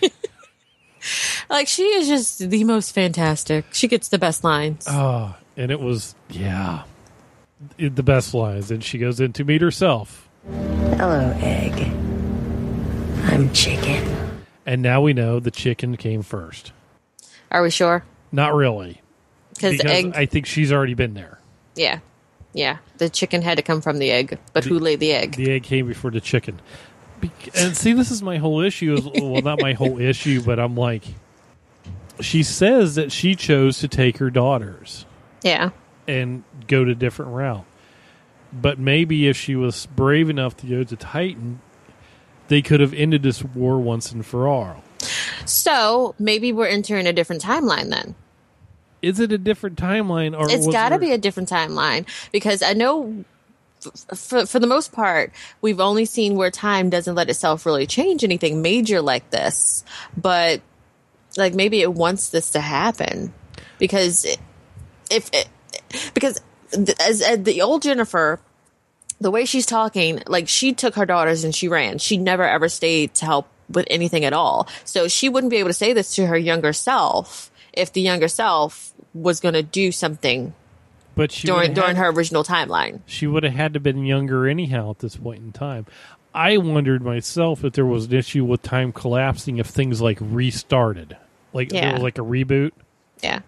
[1.50, 3.66] Like she is just the most fantastic.
[3.72, 4.86] She gets the best lines.
[4.88, 6.84] Oh, and it was, yeah,
[7.76, 8.70] it- the best lines.
[8.70, 10.28] And she goes in to meet herself.
[10.96, 11.74] Hello, egg.
[13.24, 14.42] I'm chicken.
[14.64, 16.72] And now we know the chicken came first.
[17.52, 18.02] Are we sure?
[18.32, 19.00] Not really.
[19.54, 20.12] Because egg.
[20.16, 21.38] I think she's already been there.
[21.76, 22.00] yeah,
[22.52, 22.78] yeah.
[22.98, 25.36] The chicken had to come from the egg, but who laid the egg?
[25.36, 26.60] The egg came before the chicken.
[27.20, 28.94] Bec- and see, this is my whole issue.
[28.94, 31.04] Is, well, not my whole issue, but I'm like,
[32.20, 35.04] she says that she chose to take her daughters
[35.42, 35.70] Yeah,
[36.08, 37.64] and go to a different route.
[38.52, 41.60] But maybe if she was brave enough to go to Titan,
[42.48, 44.82] they could have ended this war once and for all.
[45.44, 48.14] So maybe we're entering a different timeline then.
[49.02, 52.62] Is it a different timeline, or it's got to there- be a different timeline because
[52.62, 53.24] I know.
[53.84, 57.86] f- For, for the most part, we've only seen where time doesn't let itself really
[57.86, 59.84] change anything major like this.
[60.16, 60.60] But,
[61.36, 63.34] like, maybe it wants this to happen
[63.80, 64.38] because it,
[65.10, 65.48] if it,
[66.14, 66.40] because
[67.00, 68.38] as, as the old Jennifer,
[69.20, 71.98] the way she's talking, like she took her daughters and she ran.
[71.98, 74.68] She never ever stayed to help with anything at all.
[74.84, 78.28] So she wouldn't be able to say this to her younger self if the younger
[78.28, 80.54] self was going to do something
[81.14, 83.00] But she during during had- her original timeline.
[83.06, 85.86] she would have had to been younger anyhow at this point in time.
[86.34, 91.16] I wondered myself if there was an issue with time collapsing if things like restarted,
[91.52, 91.98] like Yeah.
[91.98, 92.72] like a reboot.
[93.22, 93.40] Yeah.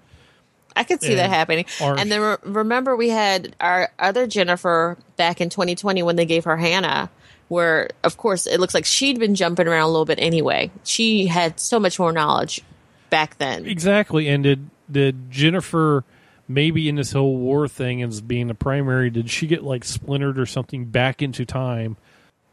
[0.77, 1.65] I could see that happening.
[1.81, 6.27] our- and then re- remember we had our other Jennifer back in 2020 when they
[6.27, 7.11] gave her Hannah
[7.49, 10.71] where of course it looks like she'd been jumping around a little bit anyway.
[10.85, 12.63] She had so much more knowledge
[13.11, 13.67] back then.
[13.67, 14.29] Exactly.
[14.29, 16.05] And did did Jennifer
[16.49, 20.39] maybe in this whole war thing as being the primary, did she get like splintered
[20.39, 21.97] or something back into time?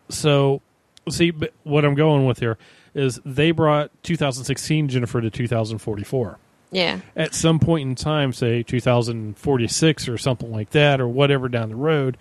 [0.10, 0.62] So
[1.10, 2.58] see what I'm going with here
[2.94, 6.38] is they brought 2016 Jennifer to 2044.
[6.74, 7.02] Yeah.
[7.18, 11.76] at some point in time, say 2046 or something like that, or whatever down the
[11.76, 12.18] road,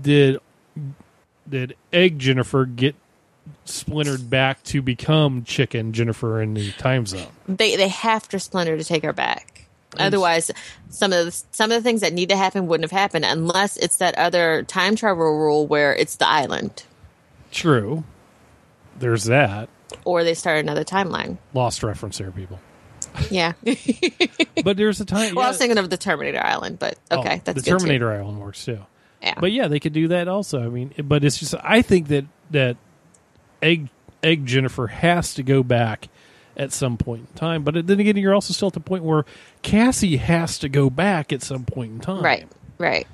[0.00, 0.38] did
[1.50, 2.94] did Egg Jennifer get
[3.64, 7.26] splintered back to become Chicken Jennifer in the time zone?
[7.46, 9.66] They they have to splinter to take her back.
[9.98, 10.50] Otherwise,
[10.90, 13.76] some of the, some of the things that need to happen wouldn't have happened unless
[13.78, 16.84] it's that other time travel rule where it's the island
[17.50, 18.04] True.
[18.98, 19.68] There's that.
[20.04, 21.38] or they start another timeline.
[21.54, 22.60] Lost reference there, people.
[23.30, 23.54] Yeah.
[24.64, 25.34] But there's a time.
[25.36, 27.70] well, I was thinking of the Terminator Island, but Oh, okay, that's the good too.
[27.78, 28.80] Terminator Island works too.
[29.22, 29.34] Yeah.
[29.38, 30.64] But yeah, they could do that also.
[30.64, 32.76] I mean, but it's just I think that that
[33.62, 33.88] egg
[34.22, 36.08] egg Jennifer has to go back
[36.56, 37.62] at some point in time.
[37.62, 39.24] But then again, you're also still at the point where
[39.62, 42.24] Cassie has to go back at some point in time.
[42.24, 42.48] right.
[42.78, 43.06] Right.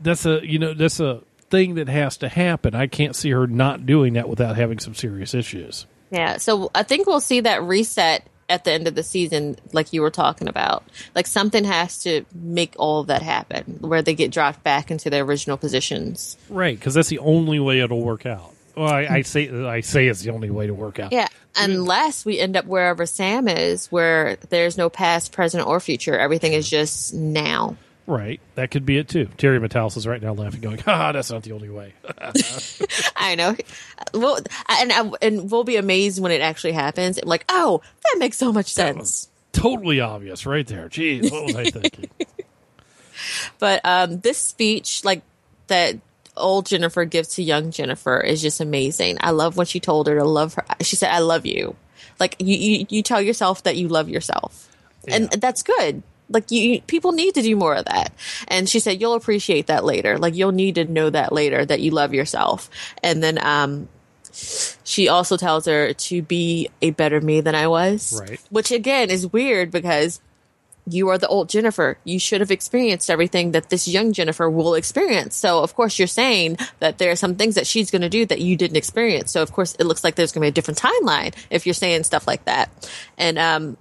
[0.00, 2.74] That's a you know that's a thing that has to happen.
[2.74, 5.86] I can't see her not doing that without having some serious issues.
[6.10, 9.92] Yeah, so I think we'll see that reset at the end of the season, like
[9.92, 10.84] you were talking about.
[11.14, 15.08] Like something has to make all of that happen, where they get dropped back into
[15.08, 16.36] their original positions.
[16.50, 18.54] Right, because that's the only way it'll work out.
[18.76, 21.12] Well, I, I say I say it's the only way to work out.
[21.12, 26.18] Yeah, unless we end up wherever Sam is, where there's no past, present, or future.
[26.18, 27.76] Everything is just now.
[28.06, 29.28] Right, that could be it too.
[29.36, 31.94] Terry Matalas is right now laughing, going, "Ha, that's not the only way."
[33.16, 33.56] I know.
[34.12, 37.22] Well, and and we'll be amazed when it actually happens.
[37.22, 39.28] Like, oh, that makes so much sense.
[39.52, 40.88] totally obvious right there.
[40.88, 42.10] Jeez, what was I thinking?
[43.60, 45.22] But um, this speech, like
[45.68, 45.96] that
[46.36, 49.18] old Jennifer gives to young Jennifer is just amazing.
[49.20, 50.64] I love when she told her to love her.
[50.80, 51.76] She said, "I love you."
[52.18, 54.68] Like you, you, you tell yourself that you love yourself,
[55.06, 56.02] and that's good.
[56.32, 58.12] Like you, people need to do more of that.
[58.48, 60.18] And she said, "You'll appreciate that later.
[60.18, 62.70] Like you'll need to know that later that you love yourself."
[63.02, 63.88] And then, um,
[64.84, 68.18] she also tells her to be a better me than I was.
[68.18, 68.40] Right.
[68.50, 70.20] Which again is weird because
[70.86, 71.98] you are the old Jennifer.
[72.04, 75.36] You should have experienced everything that this young Jennifer will experience.
[75.36, 78.26] So, of course, you're saying that there are some things that she's going to do
[78.26, 79.30] that you didn't experience.
[79.30, 81.74] So, of course, it looks like there's going to be a different timeline if you're
[81.74, 82.90] saying stuff like that.
[83.16, 83.76] And, um,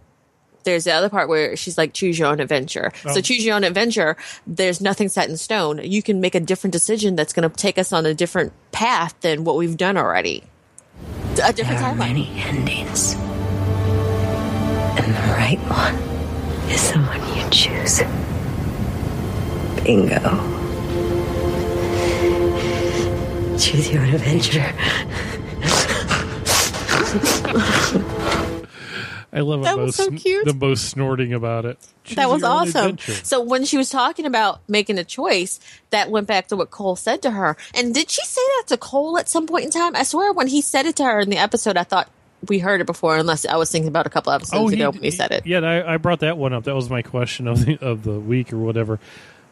[0.63, 2.91] there's the other part where she's like, choose your own adventure.
[3.03, 3.21] So oh.
[3.21, 4.17] choose your own adventure.
[4.45, 5.79] There's nothing set in stone.
[5.83, 9.15] You can make a different decision that's going to take us on a different path
[9.21, 10.43] than what we've done already.
[11.43, 11.97] A different There are timeline.
[11.97, 13.13] many endings.
[14.97, 15.95] And the right one
[16.69, 18.01] is the one you choose.
[19.83, 20.19] Bingo.
[23.57, 24.73] Choose your own adventure.
[29.33, 30.45] I love That was so cute.
[30.45, 31.77] them both snorting about it.
[32.03, 32.91] Choose That was awesome.
[32.91, 33.13] adventure.
[33.25, 36.95] So when she was talking about making a choice, that went back to what Cole
[36.95, 37.55] said to her.
[37.73, 39.95] And did she say that to Cole at some point in time?
[39.95, 42.09] I swear when he said it to her in the episode, I thought
[42.47, 44.89] we heard it before, unless I was thinking about a couple of episodes oh, ago
[44.89, 45.45] when he said it.
[45.45, 46.63] Yeah, I, I brought that one up.
[46.63, 48.99] That was my question of the of the week or whatever.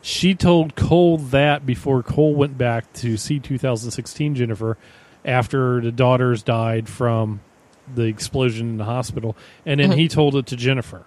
[0.01, 4.77] She told Cole that before Cole went back to see 2016 Jennifer
[5.25, 7.41] after the daughters died from
[7.95, 10.13] the explosion in the hospital, and then he Mm-hmm.
[10.15, 11.03] told it to Jennifer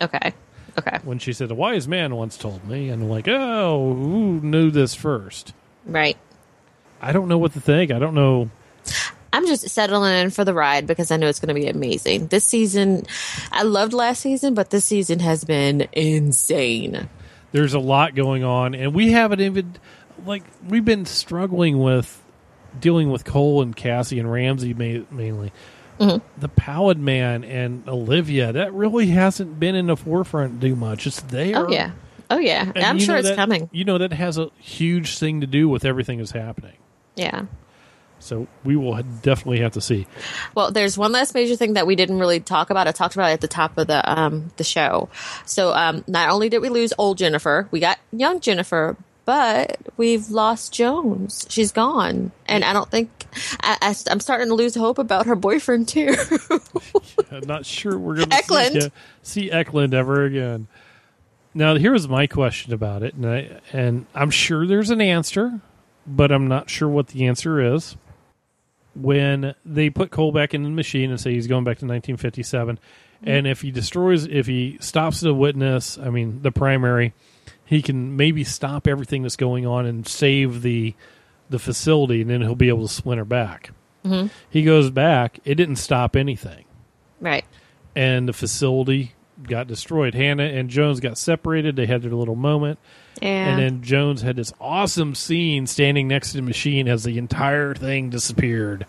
[0.00, 0.32] Okay.
[0.78, 0.98] Okay.
[1.04, 4.70] when she said, "A wise man once told me," and I'm like, "Oh, who knew
[4.70, 5.54] this first?
[5.86, 6.16] Right.
[7.00, 7.90] I don't know what to think.
[7.90, 8.50] I don't know.
[9.32, 12.28] I'm just settling in for the ride because I know it's going to be amazing.
[12.28, 13.04] This season,
[13.52, 17.08] I loved last season, but this season has been insane.
[17.52, 19.74] there's a lot going on, and we haven't even
[20.26, 22.22] like we've been struggling with
[22.80, 25.52] dealing with Cole and Cassie and Ramsey mainly.
[25.98, 26.40] Mm-hmm.
[26.40, 31.06] The Pallid Man and Olivia that really hasn't been in the forefront too much.
[31.06, 31.56] It's there.
[31.66, 31.92] Oh yeah.
[32.30, 32.70] Oh yeah.
[32.74, 33.68] And I'm sure it's that- coming.
[33.72, 36.76] You know that has a huge thing to do with everything that's happening.
[37.14, 37.46] Yeah.
[38.18, 40.06] So we will definitely have to see.
[40.54, 42.88] Well, there's one last major thing that we didn't really talk about.
[42.88, 45.08] I talked about it at the top of the um the show.
[45.44, 50.30] So um not only did we lose old Jennifer, we got young Jennifer, but we've
[50.30, 51.46] lost Jones.
[51.50, 53.10] She's gone, and I don't think
[53.60, 56.14] I, I'm starting to lose hope about her boyfriend too.
[57.30, 58.90] I'm not sure we're going to see,
[59.22, 60.68] see Eklund ever again.
[61.54, 65.60] Now, here's my question about it, and, I, and I'm sure there's an answer,
[66.06, 67.96] but I'm not sure what the answer is.
[68.94, 72.78] When they put Cole back in the machine and say he's going back to 1957,
[73.26, 77.12] and if he destroys, if he stops the witness, I mean the primary,
[77.64, 80.94] he can maybe stop everything that's going on and save the
[81.50, 83.70] the facility, and then he'll be able to splinter back.
[84.04, 84.28] Mm-hmm.
[84.48, 86.64] He goes back; it didn't stop anything
[87.20, 87.44] right.
[87.94, 90.14] and the facility got destroyed.
[90.14, 91.76] Hannah and Jones got separated.
[91.76, 92.78] They had their little moment.
[93.20, 93.48] Yeah.
[93.48, 97.74] And then Jones had this awesome scene standing next to the machine as the entire
[97.74, 98.86] thing disappeared.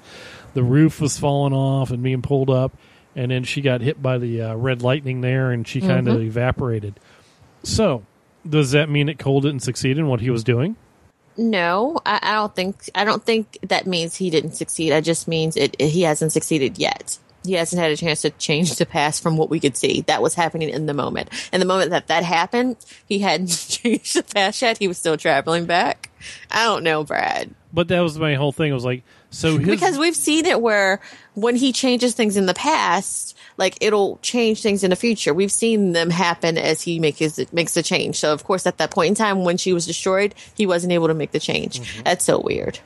[0.53, 2.77] The roof was falling off and being pulled up.
[3.17, 6.21] And then she got hit by the uh, red lightning there and she kind of
[6.21, 6.99] evaporated.
[7.63, 8.03] So,
[8.47, 10.77] does that mean that Cole didn't succeed in what he was doing?
[11.35, 12.89] No, I, I don't think.
[12.95, 14.91] I don't think that means he didn't succeed.
[14.91, 17.17] It just means it, he hasn't succeeded yet.
[17.43, 20.01] He hasn't had a chance to change the past from what we could see.
[20.01, 21.29] That was happening in the moment.
[21.53, 22.77] In the moment that that happened,
[23.07, 24.77] he hadn't changed the past yet.
[24.77, 26.09] He was still traveling back.
[26.51, 28.71] I don't know, Brad, But that was my whole thing.
[28.71, 29.67] I was like, so his.
[29.67, 30.99] because we've seen it where
[31.35, 35.31] when he changes things in the past, like it'll change things in the future.
[35.31, 38.15] We've seen them happen as he makes his, makes the change.
[38.15, 41.05] So of course, at that point in time when she was destroyed, he wasn't able
[41.07, 41.79] to make the change.
[41.79, 42.01] Mm-hmm.
[42.01, 42.79] That's so weird.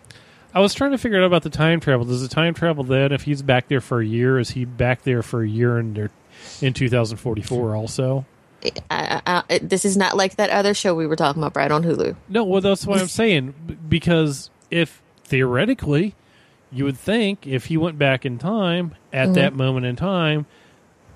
[0.54, 2.06] I was trying to figure out about the time travel.
[2.06, 5.04] Does the time travel then, if he's back there for a year, is he back
[5.04, 6.12] there for a year in there,
[6.62, 8.26] in 2044 also?
[8.90, 11.72] I, I, I, this is not like that other show we were talking about, Brad,
[11.72, 12.18] on Hulu.
[12.28, 13.54] No, well, that's what I'm saying.
[13.88, 16.16] Because if theoretically,
[16.72, 19.34] you would think if he went back in time at mm-hmm.
[19.34, 20.46] that moment in time,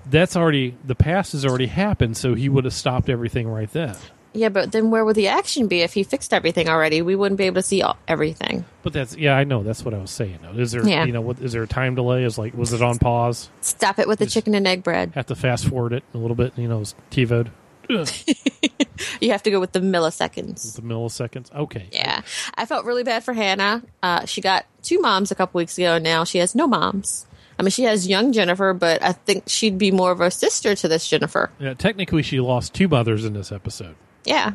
[0.08, 3.96] that's already the past has already happened, so he would have stopped everything right then.
[4.32, 7.00] Yeah, but then where would the action be if he fixed everything already?
[7.00, 8.66] We wouldn't be able to see all, everything.
[8.82, 10.40] But that's yeah, I know that's what I was saying.
[10.56, 11.04] Is there Yeah.
[11.04, 12.22] you know what is there a time delay?
[12.22, 13.48] Is like was it on pause?
[13.62, 15.12] Stop it with the chicken and egg bread.
[15.14, 16.52] Have to fast forward it a little bit.
[16.56, 17.48] You know, it's TiVoed
[19.20, 20.74] You have to go with the milliseconds.
[20.76, 21.52] the milliseconds.
[21.54, 22.22] Okay, Yeah,
[22.54, 23.82] I felt really bad for Hannah.
[24.02, 25.94] Uh, she got two moms a couple weeks ago.
[25.96, 27.26] and Now she has no moms.
[27.58, 30.74] I mean, she has young Jennifer, but I think she'd be more of a sister
[30.74, 31.50] to this Jennifer.
[31.58, 34.52] Yeah, technically, she lost two mothers in this episode Yeah,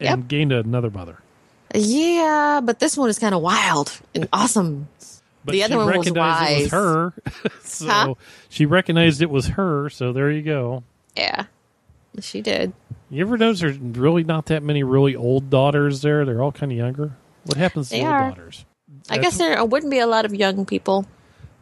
[0.00, 0.28] and Yep.
[0.28, 1.18] gained another mother.
[1.74, 4.88] Yeah, but this one is kind of wild and awesome.
[5.44, 7.14] But The she other one was it was her.
[7.62, 8.14] so Huh?
[8.48, 9.88] she recognized it was her.
[9.90, 10.84] So there you go.
[11.16, 11.44] Yeah,
[12.20, 12.72] she did.
[13.10, 16.24] You ever notice there's really not that many really old daughters there?
[16.24, 17.12] They're all kind of younger.
[17.44, 18.28] What happens to They old are.
[18.30, 18.64] daughters?
[19.10, 21.06] I guess there wouldn't be a lot of young people.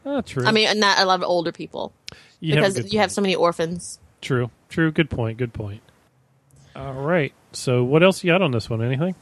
[0.04, 0.44] Ah, true.
[0.46, 1.92] I mean, not a lot of older people
[2.40, 3.98] you because good you have so many orphans.
[4.20, 4.50] True.
[4.68, 4.90] True.
[4.92, 5.38] Good point.
[5.38, 5.82] Good point.
[6.76, 7.32] All right.
[7.52, 8.82] So what else you got on this one?
[8.82, 9.14] Anything?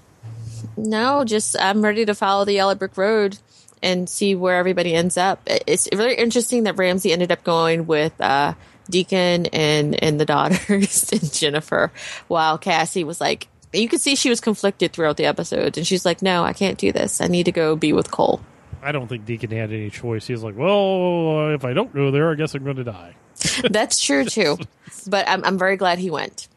[0.77, 3.39] No, just I'm ready to follow the Yellow Brick Road
[3.83, 5.41] and see where everybody ends up.
[5.47, 8.55] It's very interesting that Ramsey ended up going with uh,
[8.91, 11.93] Deacon and and the daughters and Jennifer,
[12.29, 16.05] while Cassie was like, you could see she was conflicted throughout the episode, and she's
[16.05, 17.21] like, "No, I can't do this.
[17.21, 18.41] I need to go be with Cole."
[18.83, 20.27] I don't think Deacon had any choice.
[20.27, 23.15] He's like, well, if I don't go there, I guess I'm going to die.
[23.71, 24.59] That's true too,
[25.07, 26.49] but I'm I'm very glad he went.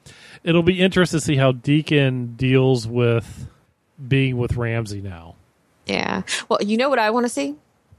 [0.44, 3.48] It'll be interesting to see how Deacon deals with
[4.08, 5.36] being with Ramse now.
[5.86, 6.24] Yeah.
[6.50, 7.56] Well, you know what I want to see?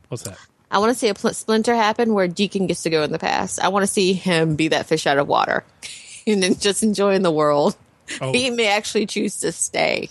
[0.09, 0.38] What's that?
[0.72, 3.18] I want to see a pl- splinter happen where Deacon gets to go in the
[3.18, 3.61] past.
[3.61, 5.64] I want to see him be that fish out of water
[6.26, 7.76] and then just enjoying the world.
[8.20, 8.32] Oh.
[8.32, 10.11] He may actually choose to stay.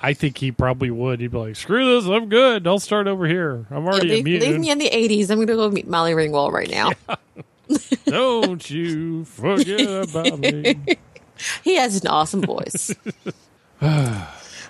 [0.00, 1.20] I think he probably would.
[1.20, 2.10] He'd be like, "Screw this!
[2.10, 2.66] I'm good.
[2.66, 3.66] I'll start over here.
[3.70, 4.40] I'm already leave, immune.
[4.40, 5.30] leave me in the 80s.
[5.30, 6.90] I'm going to go meet Molly Ringwald right now.
[8.06, 10.76] Don't you forget about me."
[11.64, 12.94] He has an awesome voice.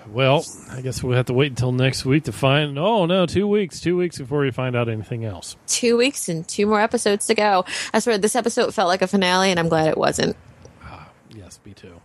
[0.07, 2.77] Well, I guess we'll have to wait until next week to find.
[2.77, 3.79] Oh no, two weeks.
[3.79, 5.55] Two weeks before we find out anything else.
[5.67, 7.65] two weeks and two more episodes to go.
[7.93, 10.35] I swear, this episode felt like a finale, and I'm glad it wasn't.
[10.83, 11.99] Ah, yes, me too.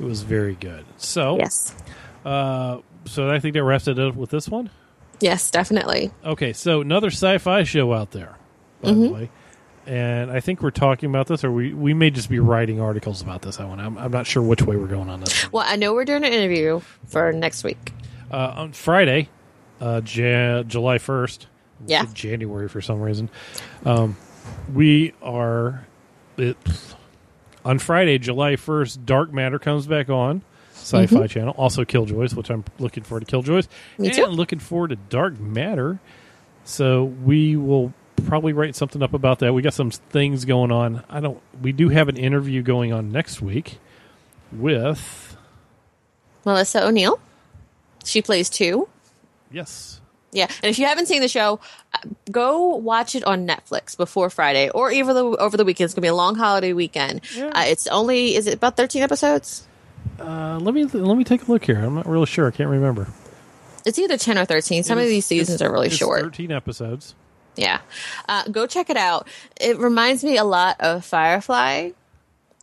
[0.00, 0.84] It was very good.
[0.96, 1.74] So, Yes.
[2.24, 4.70] uh, so I think that wraps it up with this one.
[5.20, 6.10] Yes, definitely.
[6.24, 8.36] Okay, so another sci-fi show out there,
[8.82, 9.30] by the way,
[9.88, 13.22] and I think we're talking about this, or we we may just be writing articles
[13.22, 13.58] about this.
[13.58, 13.80] one.
[13.80, 15.50] I'm, I'm not sure which way we're going on this.
[15.50, 17.92] Well, I know we're doing an interview for next week.
[18.30, 19.28] Uh, on Friday,
[19.80, 21.46] uh, July first,
[21.86, 22.04] Yeah.
[22.12, 23.30] January for some reason,
[23.86, 24.16] um,
[24.74, 25.86] we are
[26.36, 26.56] it,
[27.64, 29.06] on Friday, July first.
[29.06, 30.42] Dark Matter comes back on.
[30.74, 34.26] Syfy Channel, also Killjoys, which I'm looking forward to Killjoys, Me and too.
[34.26, 35.98] looking forward to Dark Matter.
[36.64, 37.92] So we will
[38.26, 39.52] probably write something up about that.
[39.52, 41.04] We got some things going on.
[41.08, 41.40] I don't.
[41.62, 43.78] We do have an interview going on next week
[44.52, 45.36] with
[46.44, 47.20] Melissa O'Neill.
[48.04, 48.88] She plays two.
[49.50, 50.00] yes,
[50.32, 51.60] Yeah, and if you haven't seen the show,
[51.92, 51.98] uh,
[52.30, 55.86] go watch it on Netflix before Friday or even the, over the weekend.
[55.86, 57.20] It's gonna be a long holiday weekend.
[57.34, 57.48] Yeah.
[57.48, 59.66] Uh, it's only is it about thirteen episodes?
[60.18, 61.78] Uh, let me let me take a look here.
[61.78, 62.46] I'm not really sure.
[62.48, 63.08] I can't remember.
[63.84, 64.84] It's either ten or thirteen.
[64.84, 66.22] Some of these seasons are really short.
[66.22, 67.14] Thirteen episodes.
[67.58, 67.80] Yeah.
[68.28, 69.26] Uh, go check it out.
[69.60, 71.90] It reminds me a lot of Firefly.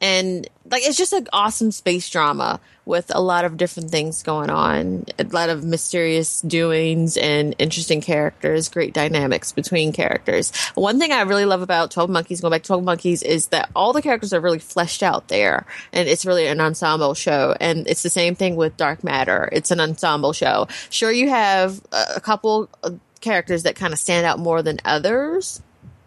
[0.01, 4.49] And like it's just an awesome space drama with a lot of different things going
[4.49, 10.55] on, a lot of mysterious doings and interesting characters, great dynamics between characters.
[10.75, 13.69] One thing I really love about 12 Monkeys, going back to 12 Monkeys, is that
[13.75, 17.55] all the characters are really fleshed out there and it's really an ensemble show.
[17.59, 19.49] And it's the same thing with Dark Matter.
[19.51, 20.67] It's an ensemble show.
[20.89, 25.61] Sure, you have a couple of characters that kind of stand out more than others,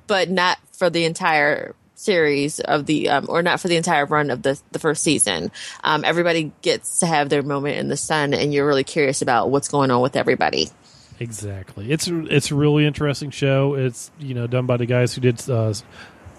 [0.07, 4.31] but not for the entire series of the um, or not for the entire run
[4.31, 5.51] of the the first season.
[5.85, 9.51] Um, everybody gets to have their moment in the sun, and you're really curious about
[9.51, 10.71] what's going on with everybody.
[11.21, 11.91] Exactly.
[11.91, 13.75] It's it's a really interesting show.
[13.75, 15.75] It's you know done by the guys who did uh,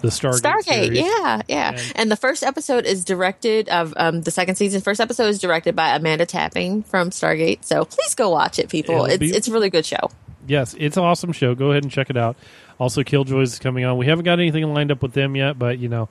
[0.00, 0.40] the Stargate.
[0.40, 0.98] Stargate, series.
[1.00, 1.70] yeah, yeah.
[1.72, 4.80] And- And, the first episode is directed of um, the second season.
[4.80, 7.66] First episode is directed by Amanda Tapping from Stargate.
[7.66, 9.04] So please go watch it, people.
[9.04, 10.10] It's be- it's a really good show.
[10.50, 11.54] Yes, it's an awesome show.
[11.54, 12.36] Go ahead and check it out.
[12.80, 13.96] Also, Killjoys is coming on.
[13.96, 16.08] We haven't got anything lined up with them yet, but you know,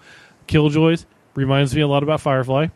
[0.47, 2.67] Killjoys reminds me a lot about Firefly.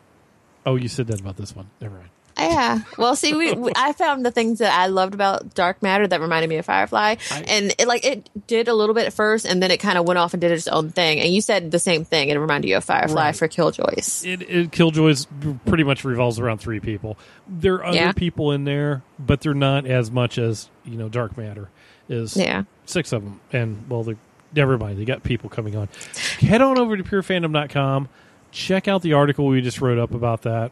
[0.66, 1.70] Oh, you said that about this one.
[1.80, 2.10] Never mind.
[2.38, 2.80] Yeah.
[2.98, 6.20] Well, see, we, we I found the things that I loved about Dark Matter that
[6.20, 7.16] reminded me of Firefly,
[7.46, 10.06] and it like it did a little bit at first, and then it kind of
[10.06, 11.20] went off and did its own thing.
[11.20, 12.28] And you said the same thing.
[12.30, 13.36] It reminded you of Firefly Right.
[13.36, 14.24] for Killjoys.
[14.26, 15.26] It, it Killjoys
[15.66, 17.16] pretty much revolves around three people.
[17.46, 18.12] There are other Yeah.
[18.12, 21.08] people in there, but they're not as much as you know.
[21.08, 21.70] Dark Matter
[22.08, 22.64] is Yeah.
[22.84, 24.16] six of them, and well, they
[24.54, 24.98] never mind.
[24.98, 25.88] They got people coming on.
[26.40, 28.08] Head on over to purefandom.com.
[28.52, 30.70] Check out the article we just wrote up about that.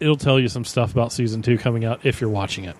[0.00, 2.76] It'll tell you some stuff about season two coming out if you're watching it.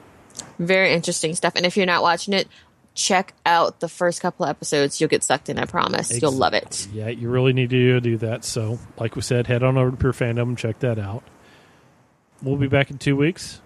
[0.59, 1.55] Very interesting stuff.
[1.57, 2.49] And if you're not watching it,
[2.95, 5.01] check out the first couple episodes.
[5.01, 5.59] You'll get sucked in.
[5.59, 6.21] I promise.
[6.21, 6.89] You'll love it.
[6.93, 8.45] Yeah, you really need to do that.
[8.45, 11.23] So, like we said, head on over to Pure Fandom and check that out.
[12.43, 13.61] We'll be back in two weeks.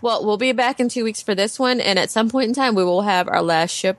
[0.00, 2.54] Well, we'll be back in two weeks for this one, and at some point in
[2.54, 3.98] time, we will have our last ship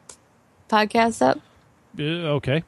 [0.69, 1.39] podcast up.
[1.97, 2.63] Uh, okay.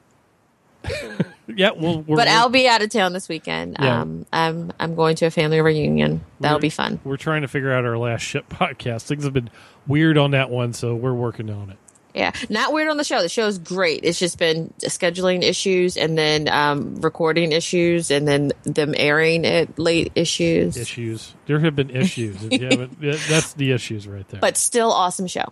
[1.48, 3.78] Yeah, well, we're, But we're, I'll be out of town this weekend.
[3.80, 4.02] Yeah.
[4.02, 6.24] Um, I'm I'm going to a family reunion.
[6.40, 7.00] That'll be fun.
[7.04, 9.04] We're trying to figure out our last ship podcast.
[9.04, 9.50] Things have been
[9.88, 11.78] weird on that one, so we're working on it.
[12.14, 13.22] Yeah, not weird on the show.
[13.24, 14.02] The show's great.
[14.04, 19.80] It's just been scheduling issues and then um, recording issues and then them airing it
[19.80, 20.78] late issues.
[20.78, 21.34] Issues.
[21.48, 22.44] There have been issues.
[22.44, 24.42] If you haven't, that's the issues right there.
[24.42, 25.52] But still, awesome show.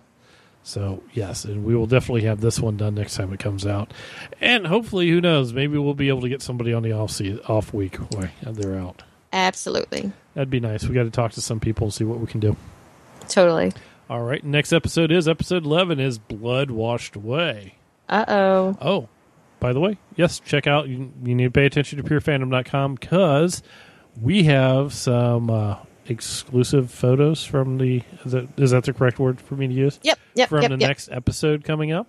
[0.63, 3.91] So yes, and we will definitely have this one done next time it comes out,
[4.39, 7.73] and hopefully, who knows, maybe we'll be able to get somebody on the off off
[7.73, 9.01] week when they're out.
[9.33, 10.83] Absolutely, That'd be nice.
[10.83, 12.55] We got to talk to some people and see what we can do.
[13.27, 13.73] totally.
[14.09, 17.75] All right, next episode is episode eleven is blood washed away.
[18.07, 18.77] Uh oh.
[18.81, 19.09] Oh,
[19.59, 20.87] by the way, yes, check out.
[20.89, 23.63] You, you need to pay attention to purefandom.com because
[24.21, 25.77] we have some uh,
[26.11, 28.03] exclusive photos from the.
[28.25, 29.99] Is that, is that the correct word for me to use?
[30.03, 30.19] Yep.
[30.35, 30.49] Yep.
[30.49, 30.87] from yep, the yep.
[30.89, 32.07] next episode coming up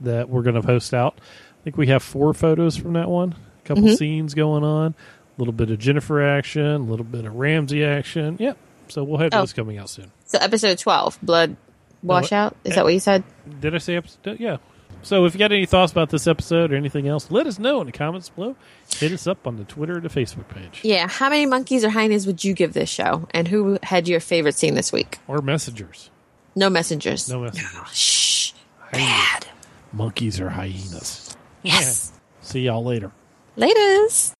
[0.00, 1.18] that we're going to post out.
[1.20, 3.34] I think we have four photos from that one.
[3.64, 3.94] A couple Mm-hmm.
[3.94, 8.36] scenes going on, a little bit of Jennifer action, a little bit of Ramse action.
[8.40, 8.58] Yep.
[8.88, 9.38] So we'll have Oh.
[9.40, 10.10] those coming out soon.
[10.26, 11.56] So episode twelve, blood
[12.02, 12.56] washout.
[12.64, 13.22] Is that what you said?
[13.60, 14.40] Did I say episode?
[14.40, 14.56] Yeah.
[15.02, 17.80] So if you got any thoughts about this episode or anything else, let us know
[17.80, 18.54] in the comments below.
[18.96, 21.08] Hit us up on the Twitter or the Facebook page Yeah.
[21.08, 23.26] How many monkeys or hyenas would you give this show?
[23.32, 25.18] And who had your favorite scene this week?
[25.26, 26.10] or messengers.
[26.54, 27.28] No messengers.
[27.28, 27.88] No messengers.
[27.92, 28.52] Shh.
[28.92, 29.46] Bad.
[29.92, 31.36] Monkeys or hyenas.
[31.62, 32.12] Yes.
[32.40, 33.10] See y'all later.
[33.56, 34.32] Laters.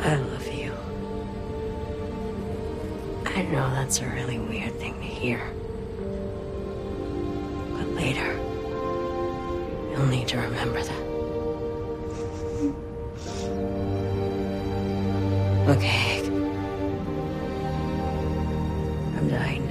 [0.00, 0.72] I love you.
[3.26, 5.40] I know that's a really weird thing to hear.
[7.76, 8.38] But later,
[9.92, 11.02] You'll need to remember that.
[15.68, 16.22] Okay.
[19.16, 19.61] I'm dying.